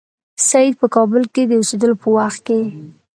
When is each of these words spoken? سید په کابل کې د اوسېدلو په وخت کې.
سید 0.49 0.73
په 0.81 0.87
کابل 0.95 1.23
کې 1.33 1.43
د 1.47 1.51
اوسېدلو 1.59 1.95
په 2.01 2.07
وخت 2.17 2.39
کې. 2.47 2.61